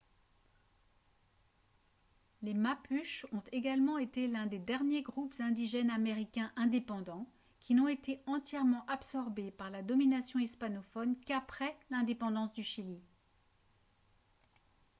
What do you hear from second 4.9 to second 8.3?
groupes indigènes américains indépendants qui n'ont été